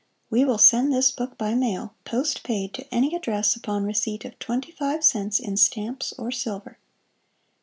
[0.31, 5.03] We will send this book by mail, postpaid, to any address upon receipt of =25
[5.03, 6.79] cents= in stamps or silver.